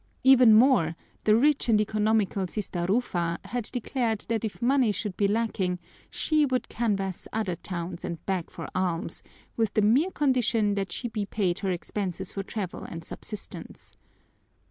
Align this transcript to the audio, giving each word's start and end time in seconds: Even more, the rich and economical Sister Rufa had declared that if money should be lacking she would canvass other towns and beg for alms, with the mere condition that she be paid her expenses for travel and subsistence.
Even 0.23 0.55
more, 0.55 0.95
the 1.25 1.35
rich 1.35 1.69
and 1.69 1.79
economical 1.79 2.47
Sister 2.47 2.87
Rufa 2.89 3.37
had 3.45 3.65
declared 3.71 4.21
that 4.29 4.43
if 4.43 4.59
money 4.59 4.91
should 4.91 5.15
be 5.15 5.27
lacking 5.27 5.77
she 6.09 6.43
would 6.47 6.67
canvass 6.69 7.27
other 7.31 7.55
towns 7.55 8.03
and 8.03 8.25
beg 8.25 8.49
for 8.49 8.67
alms, 8.73 9.21
with 9.55 9.75
the 9.75 9.83
mere 9.83 10.09
condition 10.09 10.73
that 10.73 10.91
she 10.91 11.07
be 11.07 11.27
paid 11.27 11.59
her 11.59 11.69
expenses 11.69 12.31
for 12.31 12.41
travel 12.41 12.81
and 12.83 13.05
subsistence. 13.05 13.95